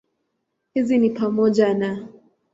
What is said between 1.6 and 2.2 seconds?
na